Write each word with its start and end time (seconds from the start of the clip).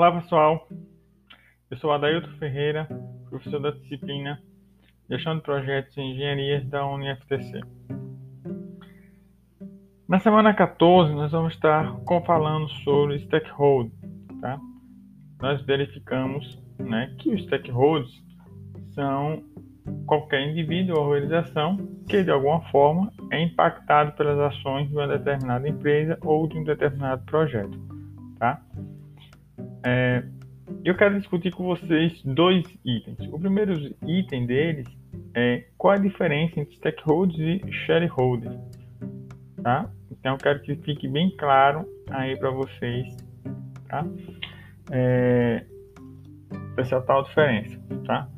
Olá 0.00 0.12
pessoal, 0.12 0.66
eu 1.70 1.76
sou 1.76 1.92
Adailton 1.92 2.30
Ferreira, 2.38 2.88
professor 3.28 3.60
da 3.60 3.70
disciplina 3.70 4.40
Gestão 5.10 5.36
de 5.36 5.42
Projetos 5.42 5.94
e 5.94 6.00
Engenharias 6.00 6.66
da 6.70 6.86
UniFTC. 6.86 7.60
Na 10.08 10.18
semana 10.20 10.54
14 10.54 11.12
nós 11.12 11.30
vamos 11.32 11.52
estar 11.52 12.00
falando 12.24 12.66
sobre 12.82 13.18
stakeholders. 13.26 13.92
Tá? 14.40 14.58
Nós 15.38 15.60
verificamos 15.66 16.58
né, 16.78 17.14
que 17.18 17.34
os 17.34 17.44
stakeholders 17.44 18.10
são 18.94 19.44
qualquer 20.06 20.48
indivíduo 20.48 20.96
ou 20.96 21.10
organização 21.10 21.76
que 22.08 22.24
de 22.24 22.30
alguma 22.30 22.62
forma 22.70 23.12
é 23.30 23.42
impactado 23.42 24.12
pelas 24.12 24.38
ações 24.38 24.88
de 24.88 24.94
uma 24.94 25.06
determinada 25.06 25.68
empresa 25.68 26.18
ou 26.22 26.48
de 26.48 26.56
um 26.56 26.64
determinado 26.64 27.22
projeto. 27.26 27.78
Tá? 28.38 28.62
É, 29.84 30.22
eu 30.84 30.96
quero 30.96 31.18
discutir 31.18 31.52
com 31.52 31.64
vocês 31.64 32.22
dois 32.24 32.64
itens. 32.84 33.18
O 33.32 33.38
primeiro 33.38 33.74
item 34.06 34.46
deles 34.46 34.86
é 35.34 35.64
qual 35.76 35.94
a 35.94 35.98
diferença 35.98 36.60
entre 36.60 36.76
stakeholders 36.76 37.62
e 37.64 37.72
shareholders. 37.72 38.58
Tá? 39.62 39.90
Então 40.10 40.32
eu 40.32 40.38
quero 40.38 40.60
que 40.62 40.74
fique 40.76 41.08
bem 41.08 41.34
claro 41.36 41.86
aí 42.10 42.36
para 42.36 42.50
vocês, 42.50 43.16
tá? 43.88 44.06
É, 44.90 45.64
essa 46.76 47.00
tal 47.02 47.24
diferença, 47.24 47.78
tá? 48.06 48.28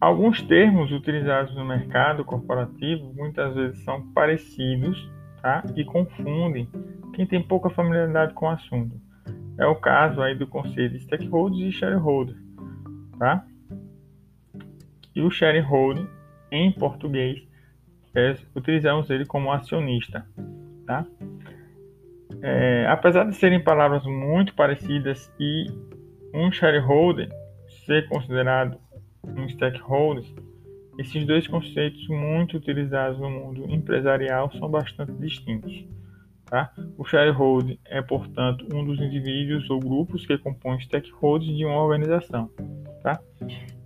Alguns 0.00 0.40
termos 0.42 0.90
utilizados 0.92 1.54
no 1.54 1.64
mercado 1.64 2.24
corporativo 2.24 3.12
muitas 3.14 3.54
vezes 3.54 3.84
são 3.84 4.02
parecidos, 4.12 5.10
tá? 5.42 5.62
E 5.76 5.84
confundem 5.84 6.68
quem 7.14 7.26
tem 7.26 7.42
pouca 7.42 7.68
familiaridade 7.70 8.32
com 8.32 8.46
o 8.46 8.50
assunto. 8.50 9.09
É 9.60 9.66
o 9.66 9.76
caso 9.76 10.22
aí 10.22 10.34
do 10.34 10.46
conceito 10.46 10.92
de 10.94 11.00
stakeholders 11.00 11.60
e 11.62 11.70
shareholder, 11.70 12.34
tá? 13.18 13.46
E 15.14 15.20
o 15.20 15.30
shareholder, 15.30 16.06
em 16.50 16.72
português, 16.72 17.46
é, 18.14 18.36
utilizamos 18.56 19.10
ele 19.10 19.26
como 19.26 19.52
acionista, 19.52 20.26
tá? 20.86 21.06
É, 22.40 22.86
apesar 22.88 23.24
de 23.24 23.36
serem 23.36 23.62
palavras 23.62 24.02
muito 24.06 24.54
parecidas 24.54 25.30
e 25.38 25.66
um 26.32 26.50
shareholder 26.50 27.28
ser 27.84 28.08
considerado 28.08 28.78
um 29.24 29.46
stakeholder, 29.46 30.24
esses 30.98 31.26
dois 31.26 31.46
conceitos 31.46 32.08
muito 32.08 32.56
utilizados 32.56 33.18
no 33.18 33.28
mundo 33.28 33.70
empresarial 33.70 34.50
são 34.52 34.70
bastante 34.70 35.12
distintos. 35.12 35.84
Tá? 36.50 36.68
O 36.98 37.04
shareholder 37.04 37.78
é, 37.86 38.02
portanto, 38.02 38.66
um 38.74 38.84
dos 38.84 39.00
indivíduos 39.00 39.70
ou 39.70 39.78
grupos 39.78 40.26
que 40.26 40.36
compõem 40.36 40.80
stakeholders 40.80 41.56
de 41.56 41.64
uma 41.64 41.80
organização. 41.80 42.50
Tá? 43.04 43.20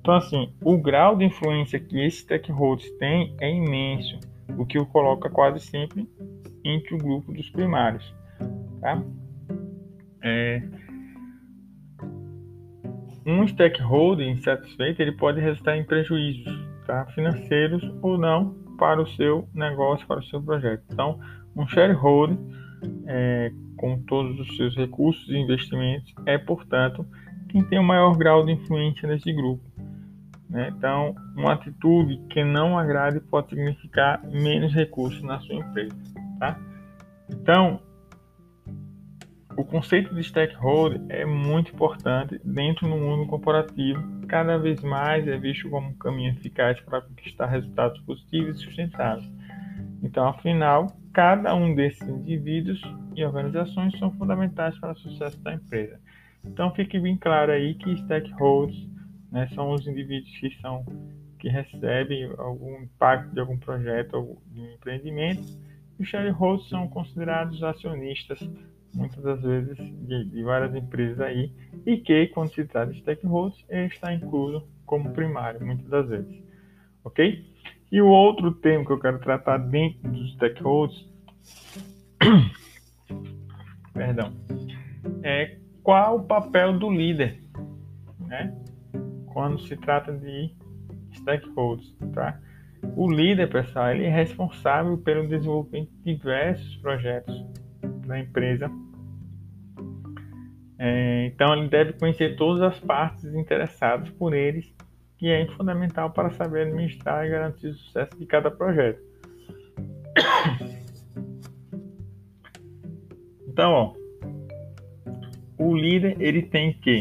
Então, 0.00 0.14
assim, 0.14 0.52
o 0.60 0.76
grau 0.76 1.16
de 1.16 1.24
influência 1.24 1.78
que 1.78 2.04
esses 2.04 2.20
stakeholders 2.20 2.90
têm 2.98 3.36
é 3.40 3.48
imenso, 3.48 4.18
o 4.58 4.66
que 4.66 4.76
o 4.76 4.84
coloca 4.84 5.30
quase 5.30 5.60
sempre 5.60 6.08
entre 6.64 6.96
o 6.96 6.98
grupo 6.98 7.32
dos 7.32 7.48
primários. 7.50 8.12
Tá? 8.80 9.00
É... 10.24 10.60
Um 13.24 13.46
stakeholder 13.46 14.26
insatisfeito 14.26 15.00
ele 15.00 15.12
pode 15.12 15.40
resultar 15.40 15.76
em 15.76 15.84
prejuízos 15.84 16.58
tá? 16.86 17.06
financeiros 17.14 17.84
ou 18.02 18.18
não 18.18 18.67
para 18.78 19.02
o 19.02 19.06
seu 19.08 19.46
negócio, 19.52 20.06
para 20.06 20.20
o 20.20 20.24
seu 20.24 20.40
projeto. 20.40 20.84
Então, 20.90 21.18
um 21.54 21.66
shareholder, 21.66 22.38
é, 23.06 23.52
com 23.76 24.00
todos 24.02 24.38
os 24.40 24.56
seus 24.56 24.74
recursos 24.76 25.28
e 25.28 25.36
investimentos, 25.36 26.14
é, 26.24 26.38
portanto, 26.38 27.04
quem 27.48 27.62
tem 27.64 27.78
o 27.78 27.84
maior 27.84 28.16
grau 28.16 28.46
de 28.46 28.52
influência 28.52 29.08
nesse 29.08 29.32
grupo. 29.32 29.62
Né? 30.48 30.72
Então, 30.76 31.14
uma 31.36 31.52
atitude 31.52 32.18
que 32.30 32.42
não 32.44 32.78
agrade 32.78 33.20
pode 33.20 33.50
significar 33.50 34.22
menos 34.24 34.72
recursos 34.72 35.22
na 35.22 35.40
sua 35.40 35.56
empresa. 35.56 35.94
Tá? 36.38 36.58
Então, 37.28 37.80
o 39.58 39.64
conceito 39.64 40.14
de 40.14 40.22
stakeholder 40.22 41.00
é 41.08 41.24
muito 41.24 41.72
importante 41.74 42.40
dentro 42.44 42.88
do 42.88 42.94
mundo 42.94 43.26
corporativo. 43.26 44.00
Cada 44.28 44.56
vez 44.56 44.80
mais 44.82 45.26
é 45.26 45.36
visto 45.36 45.68
como 45.68 45.88
um 45.88 45.94
caminho 45.94 46.30
eficaz 46.30 46.80
para 46.82 47.00
conquistar 47.00 47.46
resultados 47.46 48.00
positivos 48.02 48.60
e 48.60 48.64
sustentáveis. 48.64 49.28
Então, 50.00 50.28
afinal, 50.28 50.86
cada 51.12 51.56
um 51.56 51.74
desses 51.74 52.08
indivíduos 52.08 52.80
e 53.16 53.24
organizações 53.24 53.98
são 53.98 54.12
fundamentais 54.12 54.78
para 54.78 54.92
o 54.92 54.96
sucesso 54.96 55.40
da 55.40 55.54
empresa. 55.54 55.98
Então, 56.44 56.72
fique 56.72 56.96
bem 57.00 57.16
claro 57.16 57.50
aí 57.50 57.74
que 57.74 57.96
stakeholders 57.96 58.88
né, 59.32 59.48
são 59.56 59.72
os 59.72 59.84
indivíduos 59.88 60.30
que 60.38 60.56
são 60.60 60.86
que 61.40 61.48
recebem 61.48 62.32
algum 62.38 62.82
impacto 62.82 63.34
de 63.34 63.40
algum 63.40 63.58
projeto 63.58 64.14
ou 64.14 64.42
de 64.52 64.60
um 64.60 64.72
empreendimento. 64.74 65.42
E 65.98 66.02
os 66.02 66.08
shareholders 66.08 66.68
são 66.68 66.86
considerados 66.86 67.60
acionistas, 67.64 68.40
muitas 68.94 69.22
das 69.22 69.42
vezes 69.42 69.76
de, 69.76 70.24
de, 70.24 70.42
várias 70.42 70.74
empresas 70.74 71.20
aí, 71.20 71.52
e 71.86 71.98
que, 71.98 72.26
quando 72.28 72.52
se 72.52 72.64
trata 72.64 72.92
de 72.92 73.00
stakeholders, 73.00 73.64
ele 73.68 73.86
está 73.86 74.12
incluso 74.12 74.66
como 74.86 75.12
primário, 75.12 75.64
muitas 75.64 75.86
das 75.88 76.08
vezes. 76.08 76.42
Ok? 77.04 77.44
E 77.90 78.00
o 78.00 78.08
outro 78.08 78.52
tema 78.52 78.84
que 78.84 78.92
eu 78.92 78.98
quero 78.98 79.18
tratar 79.18 79.58
dentro 79.58 80.10
dos 80.10 80.32
stakeholders, 80.34 81.08
perdão, 83.94 84.34
é 85.22 85.58
qual 85.82 86.18
o 86.18 86.24
papel 86.24 86.78
do 86.78 86.90
líder, 86.90 87.42
né? 88.20 88.54
Quando 89.32 89.58
se 89.60 89.76
trata 89.76 90.12
de 90.12 90.54
stakeholders, 91.14 91.96
tá? 92.12 92.38
O 92.94 93.10
líder, 93.10 93.48
pessoal, 93.48 93.90
ele 93.90 94.04
é 94.04 94.10
responsável 94.10 94.98
pelo 94.98 95.26
desenvolvimento 95.26 95.90
de 96.04 96.14
diversos 96.14 96.76
projetos 96.76 97.44
da 98.08 98.18
empresa. 98.18 98.70
É, 100.78 101.26
então, 101.26 101.54
ele 101.54 101.68
deve 101.68 101.92
conhecer 101.92 102.36
todas 102.36 102.62
as 102.62 102.80
partes 102.80 103.24
interessadas 103.34 104.10
por 104.10 104.34
eles 104.34 104.72
que 105.18 105.28
é 105.28 105.46
fundamental 105.48 106.10
para 106.12 106.30
saber 106.30 106.68
administrar 106.68 107.26
e 107.26 107.30
garantir 107.30 107.66
o 107.66 107.74
sucesso 107.74 108.16
de 108.18 108.26
cada 108.26 108.50
projeto. 108.50 109.00
Então, 113.50 113.72
ó, 113.72 113.92
o 115.58 115.76
líder 115.76 116.16
ele 116.20 116.42
tem 116.42 116.72
que 116.74 117.00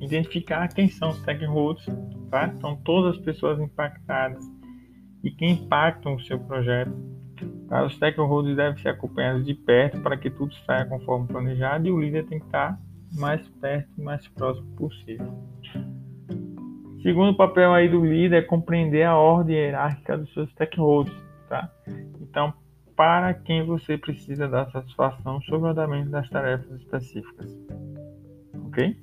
identificar 0.00 0.66
quem 0.66 0.88
são 0.88 1.10
os 1.10 1.18
stakeholders, 1.18 1.86
tá? 2.32 2.52
São 2.56 2.74
todas 2.74 3.16
as 3.16 3.24
pessoas 3.24 3.60
impactadas 3.60 4.44
e 5.22 5.30
que 5.30 5.46
impactam 5.46 6.16
o 6.16 6.20
seu 6.20 6.40
projeto. 6.40 6.92
Tá? 7.68 7.84
Os 7.84 7.94
stakeholders 7.94 8.56
devem 8.56 8.80
ser 8.80 8.90
acompanhados 8.90 9.44
de 9.44 9.54
perto 9.54 10.00
para 10.00 10.16
que 10.16 10.30
tudo 10.30 10.54
saia 10.66 10.84
conforme 10.84 11.26
planejado 11.26 11.86
e 11.86 11.90
o 11.90 12.00
líder 12.00 12.26
tem 12.26 12.38
que 12.38 12.46
estar 12.46 12.78
mais 13.12 13.46
perto 13.60 13.88
e 13.96 14.02
mais 14.02 14.26
próximo 14.28 14.66
possível. 14.76 15.32
Segundo 17.02 17.36
papel 17.36 17.72
aí 17.72 17.88
do 17.88 18.04
líder 18.04 18.36
é 18.36 18.42
compreender 18.42 19.02
a 19.02 19.16
ordem 19.16 19.56
hierárquica 19.56 20.16
dos 20.16 20.32
seus 20.32 20.50
stakeholders, 20.50 21.16
tá? 21.48 21.70
Então, 22.20 22.54
para 22.96 23.34
quem 23.34 23.64
você 23.64 23.98
precisa 23.98 24.48
dar 24.48 24.70
satisfação 24.70 25.40
sobre 25.42 25.68
o 25.68 25.70
andamento 25.70 26.10
das 26.10 26.28
tarefas 26.30 26.80
específicas. 26.80 27.54
Ok? 28.66 28.96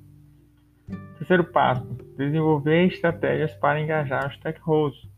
Terceiro 1.18 1.44
passo: 1.44 1.86
desenvolver 2.18 2.88
estratégias 2.88 3.54
para 3.56 3.80
engajar 3.80 4.28
os 4.28 4.36
stakeholders. 4.36 5.10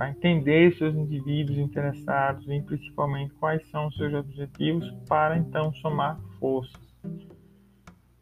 Tá? 0.00 0.08
Entender 0.08 0.74
seus 0.78 0.94
indivíduos 0.94 1.58
interessados 1.58 2.48
e 2.48 2.62
principalmente 2.62 3.34
quais 3.34 3.62
são 3.68 3.88
os 3.88 3.96
seus 3.98 4.14
objetivos 4.14 4.90
para 5.06 5.36
então 5.36 5.74
somar 5.74 6.18
forças. 6.38 6.80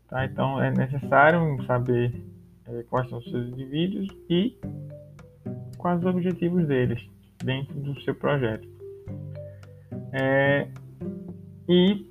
Tá? 0.08 0.24
Então 0.24 0.60
é 0.60 0.72
necessário 0.72 1.64
saber 1.66 2.20
é, 2.66 2.82
quais 2.90 3.08
são 3.08 3.20
os 3.20 3.30
seus 3.30 3.46
indivíduos 3.50 4.08
e 4.28 4.58
quais 5.76 6.00
os 6.00 6.06
objetivos 6.06 6.66
deles 6.66 7.00
dentro 7.44 7.78
do 7.78 8.00
seu 8.00 8.16
projeto. 8.16 8.66
É, 10.12 10.66
e 11.68 12.10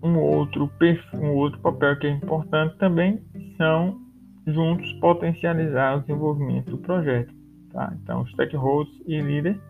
um 0.00 0.16
outro, 0.16 0.70
um 1.14 1.30
outro 1.30 1.58
papel 1.58 1.98
que 1.98 2.06
é 2.06 2.10
importante 2.10 2.78
também 2.78 3.20
são 3.56 4.00
juntos 4.46 4.92
potencializar 5.00 5.96
o 5.96 6.00
desenvolvimento 6.02 6.70
do 6.70 6.78
projeto. 6.78 7.43
Tá? 7.74 7.92
Então, 8.00 8.24
stakeholders 8.28 8.96
e 9.04 9.20
líderes 9.20 9.60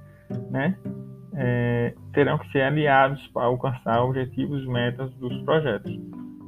né, 0.51 0.77
é, 1.35 1.95
terão 2.13 2.37
que 2.37 2.53
ser 2.53 2.61
aliados 2.61 3.27
para 3.29 3.47
alcançar 3.47 4.05
objetivos 4.05 4.67
metas 4.67 5.11
dos 5.15 5.35
projetos. 5.43 5.99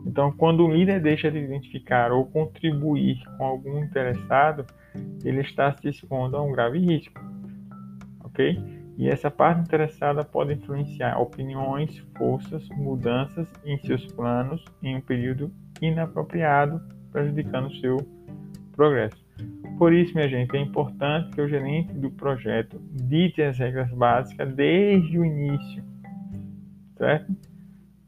Então, 0.05 0.31
quando 0.32 0.64
o 0.64 0.70
líder 0.70 1.00
deixa 1.00 1.31
de 1.31 1.38
identificar 1.38 2.12
ou 2.12 2.26
contribuir 2.26 3.19
com 3.38 3.44
algum 3.44 3.82
interessado, 3.82 4.67
ele 5.25 5.41
está 5.41 5.73
se 5.73 5.88
expondo 5.88 6.37
a 6.37 6.43
um 6.43 6.53
grave 6.53 6.79
risco. 6.79 7.19
Ok? 8.23 8.62
E 8.99 9.08
essa 9.08 9.31
parte 9.31 9.62
interessada 9.62 10.23
pode 10.23 10.53
influenciar 10.53 11.19
opiniões, 11.19 11.99
forças, 12.19 12.69
mudanças 12.69 13.49
em 13.64 13.79
seus 13.79 14.06
planos 14.12 14.62
em 14.82 14.97
um 14.97 15.00
período 15.00 15.50
inapropriado, 15.81 16.81
prejudicando 17.11 17.75
seu 17.81 17.97
progresso. 18.73 19.25
Por 19.78 19.93
isso, 19.93 20.14
minha 20.14 20.28
gente, 20.28 20.56
é 20.56 20.61
importante 20.61 21.31
que 21.34 21.40
o 21.40 21.49
gerente 21.49 21.93
do 21.93 22.11
projeto 22.11 22.81
dite 22.93 23.43
as 23.43 23.58
regras 23.58 23.90
básicas 23.93 24.55
desde 24.55 25.19
o 25.19 25.25
início, 25.25 25.84
certo? 26.96 27.34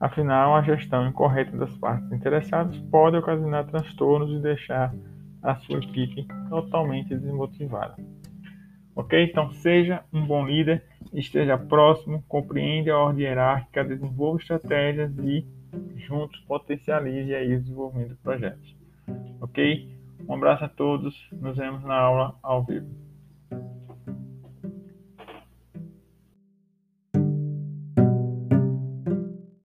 Afinal, 0.00 0.54
a 0.54 0.62
gestão 0.62 1.06
incorreta 1.06 1.56
das 1.56 1.76
partes 1.76 2.10
interessadas 2.10 2.78
pode 2.90 3.16
ocasionar 3.16 3.66
transtornos 3.66 4.38
e 4.38 4.42
deixar 4.42 4.94
a 5.42 5.56
sua 5.56 5.78
equipe 5.78 6.26
totalmente 6.48 7.14
desmotivada. 7.14 7.96
Ok? 8.96 9.24
Então, 9.24 9.52
seja 9.52 10.02
um 10.12 10.24
bom 10.24 10.46
líder, 10.46 10.82
esteja 11.12 11.58
próximo, 11.58 12.24
compreenda 12.28 12.92
a 12.92 12.98
ordem 12.98 13.24
hierárquica, 13.24 13.84
desenvolva 13.84 14.40
estratégias 14.40 15.12
e 15.18 15.44
juntos 15.96 16.40
potencialize 16.40 17.34
aí 17.34 17.54
o 17.54 17.60
desenvolvimento 17.60 18.10
do 18.10 18.16
projeto. 18.16 18.58
Ok? 19.40 19.97
Um 20.28 20.34
abraço 20.34 20.64
a 20.64 20.68
todos, 20.68 21.16
nos 21.32 21.56
vemos 21.56 21.82
na 21.84 21.96
aula 21.96 22.38
ao 22.42 22.62
vivo. 22.62 23.07